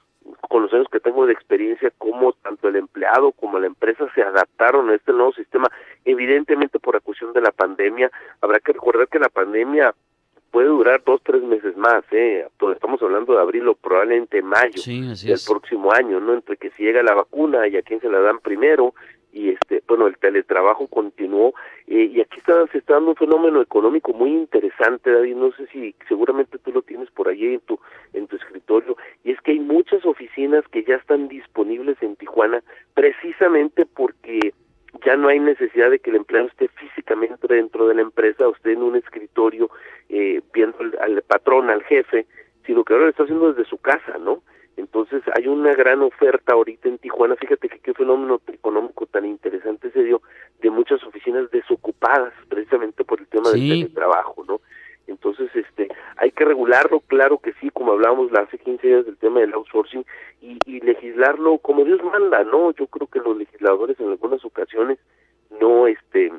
con 0.49 0.62
los 0.62 0.73
años 0.73 0.88
que 0.93 1.00
tengo 1.00 1.26
de 1.26 1.33
experiencia, 1.33 1.91
cómo 1.99 2.33
tanto 2.33 2.69
el 2.69 2.76
empleado 2.76 3.33
como 3.33 3.59
la 3.59 3.67
empresa 3.67 4.07
se 4.14 4.23
adaptaron 4.23 4.91
a 4.91 4.95
este 4.95 5.12
nuevo 5.12 5.33
sistema, 5.33 5.69
evidentemente 6.05 6.79
por 6.79 6.95
la 6.95 7.00
de 7.33 7.41
la 7.41 7.50
pandemia. 7.50 8.11
Habrá 8.41 8.61
que 8.61 8.73
recordar 8.73 9.09
que 9.09 9.19
la 9.19 9.29
pandemia 9.29 9.95
puede 10.52 10.68
durar 10.68 11.02
dos, 11.04 11.21
tres 11.25 11.42
meses 11.42 11.76
más, 11.76 12.04
¿eh? 12.12 12.47
Pues 12.59 12.76
estamos 12.76 13.02
hablando 13.02 13.32
de 13.32 13.40
abril 13.40 13.66
o 13.66 13.75
probablemente 13.75 14.40
mayo 14.42 14.80
del 14.87 15.40
próximo 15.44 15.92
año, 15.92 16.21
¿no? 16.21 16.35
Entre 16.35 16.56
que 16.56 16.71
si 16.71 16.85
llega 16.85 17.02
la 17.02 17.14
vacuna 17.14 17.66
y 17.66 17.76
a 17.76 17.82
quién 17.82 18.00
se 18.00 18.09
la 18.09 18.21
dan 18.21 18.38
primero, 18.38 18.94
y 19.32 19.49
este 19.49 19.82
bueno 19.88 20.06
el 20.06 20.18
teletrabajo 20.18 20.87
continuó 20.87 21.54
eh, 21.87 22.11
y 22.12 22.21
aquí 22.21 22.38
está, 22.38 22.66
se 22.68 22.78
está 22.78 22.94
dando 22.94 23.11
un 23.11 23.16
fenómeno 23.16 23.62
económico 23.62 24.12
muy 24.12 24.30
interesante 24.30 25.11
David 25.11 25.37
no 25.37 25.52
sé 25.52 25.66
si 25.68 25.94
seguramente 26.06 26.59
tú 26.59 26.71
lo 26.71 26.82
tienes 26.82 27.11
por 27.11 27.28
allí 27.28 27.54
en 27.54 27.61
tu 27.61 27.80
en 28.12 28.26
tu 28.26 28.37
escritorio 28.37 28.97
y 29.25 29.32
es 29.32 29.40
que 29.40 29.52
hay 29.52 29.61
muchas 29.61 30.04
oficinas 30.04 30.64
que 30.68 30.85
ya 30.85 30.97
están 30.97 31.28
disponibles 31.28 31.97
en 32.02 32.16
Tijuana 32.16 32.62
precisamente 32.94 33.87
porque 33.87 34.52
ya 35.06 35.16
no 35.16 35.28
hay 35.28 35.40
necesidad 35.40 35.90
de 35.90 35.99
que 35.99 36.11
el 36.11 36.16
empleado 36.16 36.49
esté 36.49 36.68
físicamente 36.68 37.47
dentro 37.49 37.88
de 37.88 37.94
la 37.94 38.02
empresa 38.02 38.47
o 38.47 38.54
esté 38.54 38.73
en 38.73 38.82
un 38.82 38.97
escritorio 38.97 39.71
eh, 40.11 40.42
viendo 40.52 40.76
al, 40.80 40.99
al 41.00 41.23
patrón 41.23 41.71
al 41.71 41.82
jefe 41.85 42.26
sino 42.66 42.85
que 42.85 42.92
ahora 42.92 43.06
lo 43.06 43.11
está 43.11 43.23
haciendo 43.23 43.52
desde 43.52 43.68
su 43.68 43.78
casa 43.78 44.18
no 44.18 44.42
entonces 44.76 45.23
hay 45.37 45.47
una 45.47 45.75
gran 45.75 46.02
oferta 46.02 46.54
ahorita 46.54 46.88
en 46.88 46.99
Tijuana, 46.99 47.37
fíjate 47.37 47.68
que 47.68 47.78
qué 47.78 47.94
fenómeno 47.94 48.40
económico 48.49 49.06
tan 49.06 49.25
interesante 49.25 49.90
se 49.90 50.02
dio 50.02 50.23
de 50.61 50.71
muchas 50.71 51.02
oficinas 51.04 51.50
desocupadas 51.50 52.32
precisamente 52.49 53.04
por 53.04 53.21
el 53.21 53.26
tema 53.28 53.50
del 53.50 53.68
teletrabajo, 53.68 54.44
¿no? 54.47 54.61
Entonces, 55.06 55.54
este, 55.54 55.88
hay 56.16 56.30
que 56.43 56.49
regularlo, 56.49 57.01
claro 57.01 57.39
que 57.39 57.53
sí, 57.61 57.71
como 57.71 57.93
hablábamos 57.93 58.33
hace 58.35 58.59
15 58.59 58.87
días 58.87 59.07
del 59.07 59.17
tema 59.17 59.41
del 59.41 59.55
outsourcing, 59.55 60.05
y, 60.41 60.59
y 60.67 60.81
legislarlo 60.81 61.59
como 61.59 61.85
Dios 61.85 62.03
manda, 62.03 62.43
¿no? 62.43 62.73
Yo 62.73 62.89
creo 62.89 63.07
que 63.07 63.21
los 63.21 63.37
legisladores 63.37 63.99
en 64.01 64.11
algunas 64.11 64.45
ocasiones 64.45 64.99
no, 65.61 65.87
este, 65.87 66.33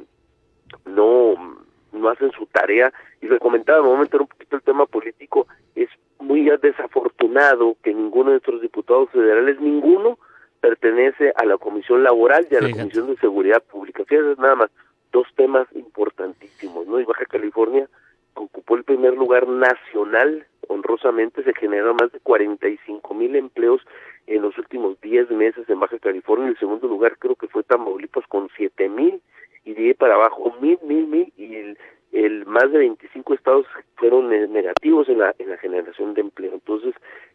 no, 0.86 1.58
no 1.94 2.10
hacen 2.10 2.32
su 2.32 2.46
tarea, 2.48 2.92
y 3.22 3.28
lo 3.28 3.40
comentaba, 3.40 3.82
me 3.82 3.88
voy 3.88 3.98
a 3.98 4.02
meter 4.02 4.22
un 4.22 4.28
poquito 4.28 4.58
el 4.58 4.62
tema 4.64 4.86
político, 4.86 5.48
es 5.76 5.90
muy 6.20 6.50
desafortunado 6.62 7.78
que 7.82 7.94
ninguno 7.94 8.32
de 8.32 8.36
nuestros 8.36 8.62
diputados 8.62 9.10
federales, 9.12 9.60
ninguno, 9.62 10.20
pertenece 10.60 11.34
a 11.38 11.46
la 11.46 11.58
Comisión 11.58 12.04
Laboral 12.04 12.48
y 12.50 12.56
a 12.56 12.62
la 12.62 12.72
Comisión 12.72 13.08
de 13.08 13.18
Seguridad 13.18 13.64
Pública. 13.64 14.04
Fíjate 14.06 14.42
nada 14.42 14.56
más, 14.56 14.72
dos 15.12 15.28
temas 15.36 15.68
importantísimos, 15.76 16.88
¿no? 16.88 17.00
Y 17.00 17.06
Baja 17.06 17.26
California 17.26 17.88
ocupó 18.36 18.76
el 18.76 18.84
primer 18.84 19.16
lugar 19.16 19.48
nacional, 19.48 20.46
honrosamente 20.68 21.44
se 21.44 21.54
generaron 21.54 21.98
más 22.00 22.12
de 22.12 22.20
45 22.20 23.14
mil 23.14 23.36
empleos 23.36 23.82
en 24.28 24.42
los 24.42 24.58
últimos 24.58 25.00
10 25.02 25.32
meses 25.32 25.70
en 25.70 25.80
Baja 25.80 26.00
California, 26.00 26.48
el 26.48 26.58
segundo 26.58 26.88
lugar 26.88 27.18
creo 27.18 27.36
que 27.36 27.48
fue 27.48 27.64
Tamaulipas 27.64 28.26
con 28.28 28.50
7 28.56 28.90
mil, 28.90 29.22
y 29.66 29.74
de 29.74 29.88
ahí 29.88 29.94
para 29.94 30.16
abajo 30.16 30.56
mil, 30.62 30.80
mil, 30.84 31.08
mil, 31.08 31.34
y 31.38 31.56
el, 31.56 31.78
el 32.12 32.46
más 32.46 32.72
de 32.72 32.80
25 32.80 33.34
estados 33.34 33.66
fueron 33.96 34.30
negativos 34.30 35.10
en 35.10 35.20
la, 35.20 35.34
en 35.40 35.50
la 35.50 35.58
generación 35.58 36.14
de 36.14 36.22
empleo. 36.22 36.54
Entonces, 36.54 36.94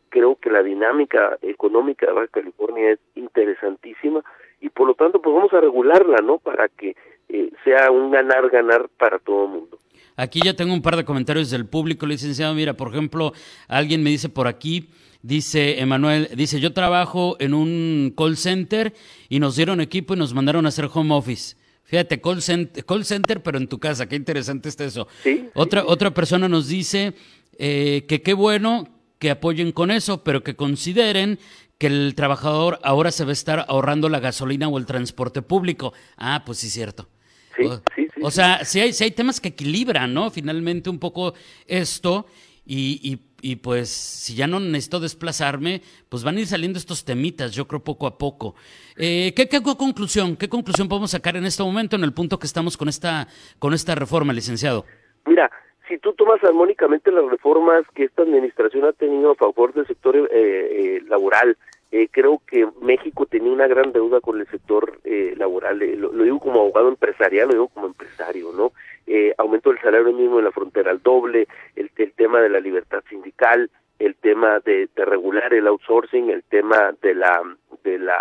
creo 0.08 0.36
que 0.36 0.50
la 0.50 0.62
dinámica 0.62 1.38
económica 1.42 2.06
de 2.06 2.12
Baja 2.12 2.28
California 2.28 2.92
es 2.92 2.98
interesantísima 3.14 4.22
y 4.60 4.68
por 4.70 4.86
lo 4.86 4.94
tanto 4.94 5.20
pues 5.20 5.34
vamos 5.34 5.52
a 5.52 5.60
regularla, 5.60 6.18
¿no? 6.22 6.38
Para 6.38 6.68
que 6.68 6.96
eh, 7.28 7.50
sea 7.64 7.90
un 7.90 8.10
ganar-ganar 8.10 8.88
para 8.96 9.18
todo 9.18 9.44
el 9.44 9.50
mundo. 9.50 9.78
Aquí 10.18 10.40
ya 10.44 10.54
tengo 10.54 10.74
un 10.74 10.82
par 10.82 10.96
de 10.96 11.04
comentarios 11.04 11.48
del 11.48 11.64
público, 11.64 12.04
licenciado. 12.04 12.52
Mira, 12.52 12.76
por 12.76 12.88
ejemplo, 12.88 13.32
alguien 13.68 14.02
me 14.02 14.10
dice 14.10 14.28
por 14.28 14.48
aquí, 14.48 14.90
dice 15.22 15.80
Emanuel, 15.80 16.28
dice, 16.34 16.58
yo 16.58 16.72
trabajo 16.72 17.36
en 17.38 17.54
un 17.54 18.12
call 18.16 18.36
center 18.36 18.92
y 19.28 19.38
nos 19.38 19.54
dieron 19.54 19.80
equipo 19.80 20.14
y 20.14 20.16
nos 20.16 20.34
mandaron 20.34 20.66
a 20.66 20.70
hacer 20.70 20.90
home 20.92 21.14
office. 21.14 21.56
Fíjate, 21.84 22.20
call 22.20 22.42
center, 22.42 22.84
call 22.84 23.04
center 23.04 23.44
pero 23.44 23.58
en 23.58 23.68
tu 23.68 23.78
casa, 23.78 24.08
qué 24.08 24.16
interesante 24.16 24.68
está 24.68 24.84
eso. 24.84 25.06
¿Sí? 25.22 25.50
Otra, 25.54 25.84
otra 25.86 26.12
persona 26.12 26.48
nos 26.48 26.66
dice 26.66 27.14
eh, 27.56 28.04
que 28.08 28.20
qué 28.20 28.34
bueno 28.34 28.88
que 29.20 29.30
apoyen 29.30 29.70
con 29.70 29.92
eso, 29.92 30.24
pero 30.24 30.42
que 30.42 30.56
consideren 30.56 31.38
que 31.78 31.86
el 31.86 32.16
trabajador 32.16 32.80
ahora 32.82 33.12
se 33.12 33.22
va 33.22 33.30
a 33.30 33.34
estar 33.34 33.66
ahorrando 33.68 34.08
la 34.08 34.18
gasolina 34.18 34.66
o 34.66 34.78
el 34.78 34.86
transporte 34.86 35.42
público. 35.42 35.92
Ah, 36.16 36.42
pues 36.44 36.58
sí, 36.58 36.70
cierto. 36.70 37.08
Sí, 37.56 37.66
o, 37.66 37.76
sí, 37.76 37.82
sí, 37.96 38.07
o 38.22 38.30
sea, 38.30 38.64
sí 38.64 38.80
hay, 38.80 38.92
sí 38.92 39.04
hay 39.04 39.10
temas 39.10 39.40
que 39.40 39.48
equilibran, 39.48 40.12
¿no? 40.12 40.30
Finalmente 40.30 40.90
un 40.90 40.98
poco 40.98 41.34
esto 41.66 42.26
y, 42.64 43.00
y, 43.02 43.50
y, 43.52 43.56
pues 43.56 43.88
si 43.88 44.34
ya 44.34 44.46
no 44.46 44.60
necesito 44.60 45.00
desplazarme, 45.00 45.80
pues 46.08 46.22
van 46.22 46.36
a 46.36 46.40
ir 46.40 46.46
saliendo 46.46 46.78
estos 46.78 47.04
temitas, 47.04 47.52
yo 47.52 47.66
creo 47.66 47.80
poco 47.80 48.06
a 48.06 48.18
poco. 48.18 48.54
Eh, 48.96 49.32
¿qué, 49.34 49.48
¿Qué 49.48 49.62
conclusión? 49.62 50.36
¿Qué 50.36 50.48
conclusión 50.48 50.88
podemos 50.88 51.10
sacar 51.10 51.36
en 51.36 51.46
este 51.46 51.62
momento 51.62 51.96
en 51.96 52.04
el 52.04 52.12
punto 52.12 52.38
que 52.38 52.46
estamos 52.46 52.76
con 52.76 52.88
esta, 52.88 53.26
con 53.58 53.72
esta 53.72 53.94
reforma, 53.94 54.32
licenciado? 54.32 54.84
Mira, 55.24 55.50
si 55.88 55.98
tú 55.98 56.12
tomas 56.12 56.42
armónicamente 56.44 57.10
las 57.10 57.24
reformas 57.24 57.84
que 57.94 58.04
esta 58.04 58.22
administración 58.22 58.84
ha 58.84 58.92
tenido 58.92 59.30
a 59.30 59.34
favor 59.34 59.72
del 59.72 59.86
sector 59.86 60.16
eh, 60.16 60.26
eh, 60.30 61.02
laboral, 61.08 61.56
eh, 61.90 62.08
creo 62.10 62.42
que 62.46 62.68
México 62.82 63.26
tenía 63.26 63.50
una 63.50 63.66
gran 63.66 63.92
deuda 63.92 64.20
con 64.20 64.40
el 64.40 64.46
sector 64.48 65.00
eh, 65.04 65.34
laboral, 65.36 65.80
eh, 65.82 65.96
lo, 65.96 66.10
digo 66.10 66.38
como 66.38 66.60
abogado 66.60 66.88
empresarial, 66.88 67.48
lo 67.48 67.54
digo 67.54 67.68
como 67.68 67.86
empresario, 67.86 68.52
¿no? 68.52 68.72
Eh, 69.06 69.34
aumento 69.38 69.70
del 69.70 69.80
salario 69.80 70.12
mínimo 70.12 70.38
en 70.38 70.44
la 70.44 70.52
frontera 70.52 70.90
al 70.90 71.02
doble, 71.02 71.48
el, 71.76 71.90
el 71.96 72.12
tema 72.12 72.40
de 72.40 72.50
la 72.50 72.60
libertad 72.60 73.02
sindical, 73.08 73.70
el 73.98 74.14
tema 74.16 74.60
de, 74.60 74.88
regular 74.96 75.52
el 75.54 75.66
outsourcing, 75.66 76.30
el 76.30 76.42
tema 76.44 76.94
de 77.02 77.14
la 77.14 77.42
de 77.82 77.98
la 77.98 78.20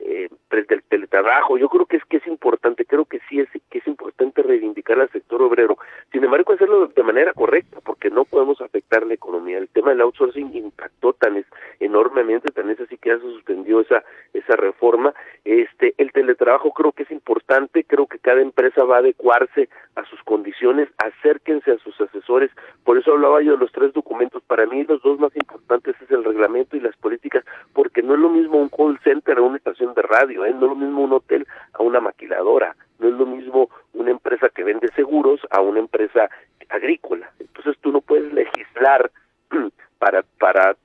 eh, 0.00 0.28
del 0.50 0.82
teletrabajo, 0.82 1.58
yo 1.58 1.68
creo 1.68 1.86
que 1.86 1.96
es 1.96 2.04
que 2.06 2.18
es 2.18 2.26
importante, 2.26 2.84
creo 2.84 3.04
que 3.04 3.20
sí 3.28 3.40
es 3.40 3.48
que 3.70 3.78
es 3.78 3.86
importante 3.86 4.42
reivindicar 4.42 4.98
al 5.00 5.10
sector 5.10 5.42
obrero. 5.42 5.78
Sin 6.10 6.24
embargo, 6.24 6.52
hacerlo 6.52 6.86
de 6.86 7.02
manera 7.02 7.32
correcta, 7.32 7.80
porque 7.84 8.10
no 8.10 8.24
podemos 8.24 8.60
afectar 8.60 9.06
la 9.06 9.14
economía. 9.14 9.58
El 9.58 9.68
tema 9.68 9.90
del 9.90 10.00
outsourcing 10.00 10.54
impactó 10.54 11.12
tan 11.12 11.36
enormemente, 11.80 12.52
tan 12.52 12.70
es 12.70 12.80
así 12.80 12.96
que 12.98 13.10
ya 13.10 13.16
se 13.16 13.22
suspendió 13.22 13.80
esa 13.80 14.04
esa 14.32 14.56
reforma. 14.56 15.14
Este, 15.44 15.94
el 15.98 16.12
teletrabajo 16.12 16.72
creo 16.72 16.92
que 16.92 17.02
es 17.04 17.10
importante, 17.10 17.84
creo 17.84 18.06
que 18.06 18.18
cada 18.18 18.40
empresa 18.40 18.84
va 18.84 18.96
a 18.96 18.98
adecuarse 19.00 19.68
a 19.96 20.04
sus 20.04 20.22
condiciones, 20.22 20.88
acérquense 20.98 21.72
a 21.72 21.78
sus 21.78 22.00
asesores. 22.00 22.50
Por 22.84 22.98
eso 22.98 23.12
hablaba 23.12 23.42
yo 23.42 23.52
de 23.52 23.58
los 23.58 23.72
tres 23.72 23.92
documentos. 23.92 24.42
Para 24.44 24.66
mí 24.66 24.84
los 24.84 25.02
dos 25.02 25.18
más 25.18 25.34
importantes 25.34 25.96
es 26.00 26.10
el 26.10 26.24
reglamento 26.24 26.76
y 26.76 26.80
las 26.80 26.96
políticas, 26.96 27.44
porque 27.72 28.02
no 28.02 28.14
es 28.14 28.20
lo 28.20 28.30
mismo 28.30 28.58
un 28.58 28.68
call 28.68 28.98
center 29.02 29.38
o 29.38 29.46
una 29.46 29.56
estación 29.56 29.94
de 29.94 30.02
radio, 30.02 30.44
¿eh? 30.44 30.52
no 30.52 30.66
es 30.66 30.70
lo 30.70 30.76
mismo 30.76 31.02
un 31.02 31.12
hotel 31.12 31.46
a 31.72 31.82
una 31.82 32.00
maquiladora, 32.00 32.76
no 32.98 33.08
es 33.08 33.14
lo 33.14 33.26
mismo 33.26 33.70
una 33.94 34.10
empresa 34.10 34.48
que 34.48 34.64
vende 34.64 34.88
seguros 34.94 35.40
a 35.50 35.60
una 35.60 35.80
empresa 35.80 36.28
agrícola. 36.68 37.30
Entonces 37.38 37.76
tú 37.80 37.92
no 37.92 38.00
puedes 38.00 38.32
legislar 38.32 39.10
para, 39.98 40.22
para 40.38 40.76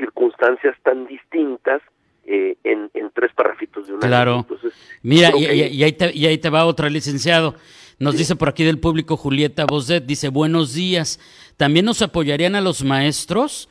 circunstancias 0.00 0.74
tan 0.82 1.06
distintas 1.06 1.80
eh, 2.24 2.56
en, 2.64 2.90
en, 2.94 3.10
tres 3.14 3.32
parrafitos 3.34 3.86
de 3.86 3.94
una 3.94 4.06
Claro. 4.06 4.46
Entonces, 4.48 4.72
Mira, 5.02 5.30
y, 5.36 5.82
ahí 5.82 5.92
te, 5.92 6.16
y 6.16 6.26
ahí 6.26 6.38
te 6.38 6.50
va 6.50 6.64
otra, 6.64 6.88
licenciado. 6.88 7.54
Nos 7.98 8.16
dice 8.16 8.34
por 8.34 8.48
aquí 8.48 8.64
del 8.64 8.78
público 8.78 9.16
Julieta 9.16 9.66
Boset, 9.66 10.04
dice, 10.06 10.28
buenos 10.28 10.72
días. 10.72 11.20
¿También 11.56 11.84
nos 11.84 12.02
apoyarían 12.02 12.54
a 12.54 12.60
los 12.60 12.82
maestros? 12.82 13.68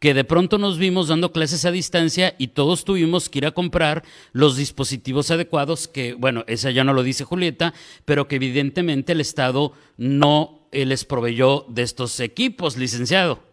que 0.00 0.14
de 0.14 0.24
pronto 0.24 0.56
nos 0.56 0.78
vimos 0.78 1.08
dando 1.08 1.30
clases 1.30 1.66
a 1.66 1.70
distancia 1.70 2.34
y 2.38 2.48
todos 2.48 2.86
tuvimos 2.86 3.28
que 3.28 3.40
ir 3.40 3.46
a 3.46 3.50
comprar 3.50 4.02
los 4.32 4.56
dispositivos 4.56 5.30
adecuados, 5.30 5.88
que, 5.88 6.14
bueno, 6.14 6.42
esa 6.46 6.70
ya 6.70 6.84
no 6.84 6.94
lo 6.94 7.02
dice 7.02 7.24
Julieta, 7.24 7.74
pero 8.06 8.26
que 8.26 8.36
evidentemente 8.36 9.12
el 9.12 9.20
Estado 9.20 9.74
no 9.98 10.66
eh, 10.72 10.86
les 10.86 11.04
proveyó 11.04 11.66
de 11.68 11.82
estos 11.82 12.18
equipos, 12.18 12.78
licenciado. 12.78 13.49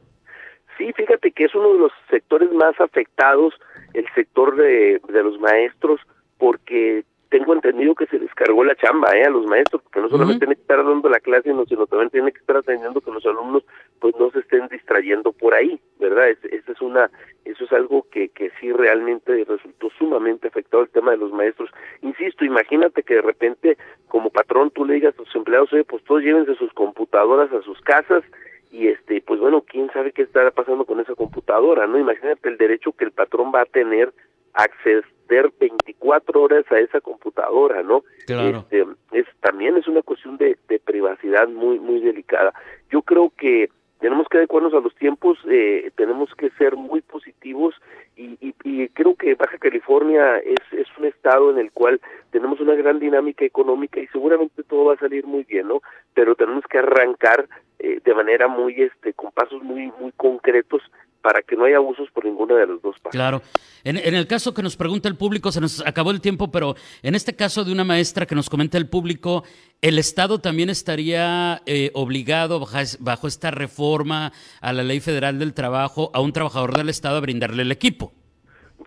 Fíjate 1.18 1.32
que 1.32 1.46
es 1.46 1.56
uno 1.56 1.74
de 1.74 1.80
los 1.80 1.92
sectores 2.12 2.52
más 2.52 2.80
afectados, 2.80 3.56
el 3.96 4.06
sector 4.14 4.56
de, 4.56 5.02
de 5.08 5.24
los 5.24 5.40
maestros, 5.40 6.00
porque 6.38 7.06
tengo 7.30 7.54
entendido 7.54 7.96
que 7.96 8.06
se 8.06 8.20
les 8.20 8.32
cargó 8.36 8.64
la 8.64 8.76
chamba 8.76 9.10
¿eh? 9.18 9.24
a 9.24 9.32
los 9.32 9.48
maestros, 9.48 9.82
porque 9.82 10.00
no 10.00 10.10
solamente 10.10 10.34
uh 10.34 10.38
-huh. 10.38 10.40
tienen 10.42 10.56
que 10.58 10.62
estar 10.62 10.86
dando 10.86 11.10
la 11.10 11.20
clase, 11.20 11.52
sino 11.68 11.88
también 11.88 12.12
tienen 12.12 12.32
que 12.32 12.40
estar 12.40 12.58
atendiendo 12.58 13.02
que 13.02 13.10
los 13.10 13.26
alumnos 13.26 13.64
pues 14.00 14.16
no 14.20 14.30
se 14.30 14.40
estén 14.40 14.68
distrayendo 14.68 15.32
por 15.34 15.56
ahí, 15.56 15.82
¿verdad? 16.00 16.30
Es, 16.30 16.38
eso 16.46 16.72
es 16.72 16.82
una, 16.82 17.10
eso 17.46 17.64
es 17.64 17.72
algo 17.72 18.06
que, 18.12 18.30
que 18.30 18.52
sí 18.60 18.72
realmente 18.72 19.44
resultó 19.44 19.90
sumamente 19.98 20.50
afectado 20.50 20.84
el 20.84 20.90
tema 20.90 21.12
de 21.12 21.18
los 21.18 21.32
maestros. 21.32 21.72
Insisto, 22.04 22.46
imagínate 22.46 23.02
que 23.02 23.16
de 23.16 23.22
repente 23.24 23.78
como 24.08 24.30
patrón 24.30 24.70
tú 24.70 24.86
le 24.86 24.94
digas 24.96 25.16
a 25.16 25.24
tus 25.24 25.36
empleados, 25.36 25.74
oye, 25.74 25.84
pues 25.84 26.04
todos 26.04 26.22
llévense 26.22 26.54
sus 26.56 26.72
computadoras 26.74 27.52
a 27.52 27.64
sus 27.64 27.82
casas 27.82 28.24
y 28.77 28.89
este, 28.89 29.22
pues 29.22 29.39
bueno, 29.39 29.63
quién 29.67 29.89
sabe 29.91 30.12
qué 30.12 30.22
estará 30.22 30.51
pasando 30.51 30.86
con 30.86 31.00
esa 31.00 31.15
computadora, 31.15 31.88
¿no? 31.88 31.98
Imagínate 31.98 32.48
el 32.48 32.57
derecho 32.57 32.91
que 32.91 33.05
el 33.05 33.12
patrón 33.12 33.51
va 33.53 33.62
a 33.62 33.65
tener 33.65 34.13
acceder 34.53 35.51
24 35.60 36.39
horas 36.39 36.63
a 36.72 36.77
esa 36.77 37.01
computadora, 37.01 37.81
¿no? 37.81 38.03
Claro. 38.27 38.60
Este, 38.60 38.86
es 39.13 39.25
también 39.41 39.77
es 39.77 39.88
una 39.88 40.03
cuestión 40.03 40.38
de, 40.38 40.60
de, 40.67 40.77
privacidad 40.77 41.48
muy 41.48 41.79
muy 41.79 42.01
delicada. 42.01 42.53
Yo 42.91 43.01
creo 43.01 43.34
que 43.36 43.72
tenemos 44.00 44.27
que 44.29 44.38
adecuarnos 44.38 44.75
a 44.75 44.79
los 44.79 44.93
tiempos, 44.93 45.39
eh, 45.50 45.89
tenemos 45.96 46.29
que 46.36 46.51
ser 46.51 46.75
muy 46.75 47.01
positivos 47.01 47.74
y, 48.15 48.38
y, 48.39 48.53
y, 48.63 48.89
creo 48.89 49.15
que 49.15 49.34
Baja 49.34 49.57
California 49.57 50.38
es, 50.38 50.62
es 50.72 50.88
un 51.00 51.05
estado 51.05 51.50
en 51.50 51.57
el 51.57 51.72
cual 51.72 52.00
tenemos 52.29 52.60
una 52.60 52.75
gran 52.75 53.00
dinámica 53.00 53.43
económica 53.43 54.00
y 54.00 54.07
seguramente 54.07 54.62
todo 54.62 54.86
va 54.86 54.93
a 54.93 55.00
salir 55.00 55.25
muy 55.25 55.46
bien, 55.46 55.67
¿no? 55.67 55.81
Pero 56.13 56.36
tenemos 56.36 56.63
que 56.69 56.77
arrancar 56.77 57.48
eh, 57.98 58.01
de 58.04 58.13
manera 58.13 58.48
muy, 58.48 58.74
este, 58.82 59.13
con 59.13 59.32
pasos 59.32 59.62
muy 59.63 59.92
muy 60.00 60.12
concretos 60.13 60.82
para 61.22 61.42
que 61.42 61.58
no 61.58 61.66
haya 61.66 61.77
abusos 61.77 62.10
por 62.12 62.24
ninguna 62.24 62.56
de 62.56 62.68
las 62.68 62.82
dos 62.82 62.98
partes. 63.00 63.20
Claro. 63.20 63.42
En, 63.84 63.98
en, 63.98 64.16
el 64.16 64.27
caso 64.27 64.54
que 64.54 64.63
nos 64.63 64.77
pregunta 64.77 65.10
el 65.10 65.18
público, 65.18 65.51
se 65.51 65.60
nos 65.60 65.86
acabó 65.86 66.12
el 66.12 66.22
tiempo, 66.22 66.51
pero 66.51 66.75
en 67.04 67.16
este 67.16 67.36
caso 67.36 67.66
de 67.66 67.74
una 67.74 67.84
maestra 67.84 68.25
que 68.25 68.36
nos 68.36 68.50
comenta 68.50 68.77
el 68.77 68.89
público, 68.89 69.44
¿el 69.82 70.00
Estado 70.00 70.39
también 70.39 70.70
estaría 70.70 71.62
eh, 71.66 71.92
obligado 71.94 72.60
bajo, 72.60 72.77
bajo 73.00 73.27
esta 73.27 73.51
reforma 73.51 74.32
a 74.62 74.72
la 74.72 74.84
Ley 74.84 75.01
Federal 75.01 75.38
del 75.38 75.54
Trabajo 75.54 76.12
a 76.13 76.22
un 76.22 76.32
trabajador 76.32 76.77
del 76.77 76.89
Estado 76.89 77.18
a 77.18 77.22
brindarle 77.22 77.63
el 77.63 77.72
equipo? 77.72 78.13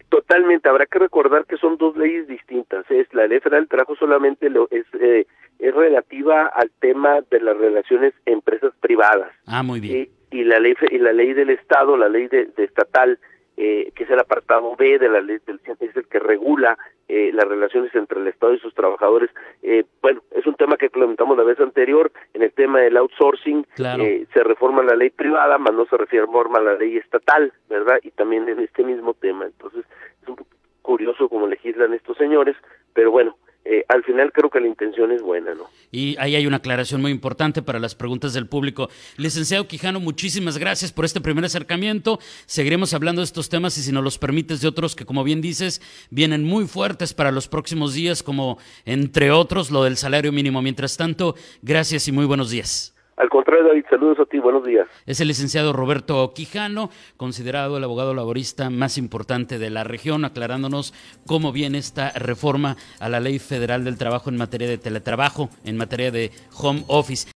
Totalmente, 0.09 0.69
habrá 0.69 0.87
que 0.87 0.99
recordar 0.99 1.45
que 1.47 1.57
son 1.57 1.77
dos 1.77 1.97
leyes 1.97 2.27
distintas. 2.27 2.85
Es 2.91 3.13
la 3.13 3.27
ley 3.27 3.41
federal 3.41 3.63
del 3.63 3.69
trabajo 3.69 3.97
solamente 3.97 4.49
lo, 4.51 4.67
es, 4.71 4.87
eh, 5.01 5.27
es 5.61 5.75
relativa 5.75 6.47
al 6.47 6.71
tema 6.81 7.21
de 7.31 7.41
las 7.41 7.57
relaciones 7.57 8.15
empresas 8.27 8.73
privadas. 8.81 9.31
Ah, 9.47 9.63
muy 9.63 9.81
bien. 9.81 10.09
Y, 10.31 10.41
y 10.41 10.45
la 10.45 10.59
ley 10.59 10.75
y 10.91 10.99
la 10.99 11.13
ley 11.13 11.33
del 11.33 11.51
estado, 11.51 11.97
la 11.97 12.09
ley 12.09 12.29
de, 12.29 12.47
de 12.47 12.65
estatal, 12.65 13.19
eh, 13.57 13.93
que 13.95 14.05
es 14.05 14.11
el 14.11 14.19
apartado 14.19 14.75
B 14.77 14.99
de 14.99 15.09
la 15.09 15.21
ley 15.21 15.39
del 15.47 15.61
es 15.81 15.97
el 15.97 16.07
que 16.07 16.19
regula 16.19 16.79
eh, 17.09 17.31
las 17.33 17.47
relaciones 17.47 17.95
entre 17.95 18.21
el 18.21 18.29
Estado 18.29 18.55
y 18.55 18.61
sus 18.61 18.73
trabajadores. 18.75 19.31
Eh, 19.63 19.85
bueno, 20.01 20.23
es 20.31 20.47
un 20.47 20.55
tema 20.55 20.77
que 20.77 20.91
comentamos 20.91 21.37
la 21.37 21.43
vez 21.43 21.59
anterior, 21.59 22.13
en 22.35 22.43
el 22.43 22.53
tema 22.53 22.81
del 22.81 22.97
outsourcing, 22.97 23.67
eh, 23.79 24.27
se 24.33 24.45
reforma 24.45 24.83
la 24.83 24.95
ley 24.95 25.11
privada, 25.11 25.59
más 25.59 25.75
no 25.75 25.87
se 25.87 25.97
reforma 25.97 26.61
la 26.61 26.75
ley 26.75 26.97
estatal, 26.97 27.53
¿verdad? 27.69 27.99
Y 28.03 28.13
también 28.13 28.49
en 28.49 28.61
este 28.61 28.85
mismo 28.85 29.15
tema. 29.15 29.45
Entonces, 29.47 29.85
es 30.23 30.29
un 30.29 30.37
poco 30.37 30.51
curioso 30.83 31.29
cómo 31.29 31.47
legislan 31.47 31.95
estos 31.95 32.17
señores, 32.17 32.57
pero 32.95 33.11
bueno, 33.11 33.37
eh, 33.73 33.85
al 33.87 34.03
final 34.03 34.33
creo 34.33 34.51
que 34.51 34.59
la 34.59 34.67
intención 34.67 35.13
es 35.13 35.23
buena, 35.23 35.55
¿no? 35.55 35.71
Y 35.93 36.17
ahí 36.19 36.35
hay 36.35 36.45
una 36.45 36.57
aclaración 36.57 37.01
muy 37.01 37.13
importante 37.13 37.63
para 37.63 37.79
las 37.79 37.95
preguntas 37.95 38.33
del 38.33 38.49
público. 38.49 38.91
Licenciado 39.17 39.69
Quijano, 39.69 40.01
muchísimas 40.01 40.59
gracias 40.59 40.91
por 40.91 41.05
este 41.05 41.21
primer 41.21 41.45
acercamiento. 41.45 42.19
Seguiremos 42.47 42.95
hablando 42.95 43.21
de 43.21 43.27
estos 43.27 43.49
temas 43.49 43.79
y 43.79 43.83
si 43.83 43.93
nos 43.93 44.03
los 44.03 44.19
permites 44.19 44.61
de 44.61 44.67
otros 44.67 44.97
que, 44.97 45.07
como 45.07 45.23
bien 45.23 45.41
dices, 45.41 45.81
vienen 46.11 46.43
muy 46.43 46.67
fuertes 46.67 47.15
para 47.15 47.31
los 47.31 47.47
próximos 47.47 47.95
días, 47.95 48.25
como 48.25 48.59
entre 48.87 49.31
otros 49.31 49.71
lo 49.71 49.85
del 49.85 49.97
salario 49.97 50.33
mínimo. 50.33 50.61
Mientras 50.63 50.97
tanto, 50.97 51.37
gracias 51.63 52.09
y 52.09 52.13
muy 52.13 52.25
buenos 52.25 52.51
días. 52.51 52.93
Al 53.21 53.29
contrario, 53.29 53.69
David, 53.69 53.85
saludos 53.91 54.19
a 54.19 54.25
ti, 54.25 54.39
buenos 54.39 54.65
días. 54.65 54.89
Es 55.05 55.21
el 55.21 55.29
licenciado 55.29 55.75
Roberto 55.75 56.33
Quijano, 56.35 56.89
considerado 57.19 57.77
el 57.77 57.85
abogado 57.85 58.15
laborista 58.15 58.71
más 58.71 58.97
importante 58.97 59.59
de 59.59 59.69
la 59.69 59.85
región, 59.85 60.25
aclarándonos 60.25 60.95
cómo 61.27 61.53
viene 61.53 61.77
esta 61.77 62.13
reforma 62.13 62.79
a 62.99 63.11
la 63.11 63.21
Ley 63.21 63.39
Federal 63.39 63.85
del 63.85 63.99
Trabajo 63.99 64.31
en 64.31 64.39
materia 64.39 64.69
de 64.69 64.79
teletrabajo, 64.79 65.51
en 65.65 65.77
materia 65.77 66.11
de 66.11 66.31
home 66.57 66.83
office. 66.87 67.31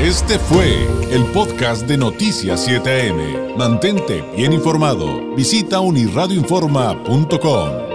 Este 0.00 0.38
fue 0.38 0.86
el 1.12 1.26
podcast 1.34 1.86
de 1.86 1.98
Noticias 1.98 2.66
7am. 2.66 3.58
Mantente 3.58 4.24
bien 4.34 4.54
informado. 4.54 5.34
Visita 5.34 5.80
unirradioinforma.com. 5.80 7.89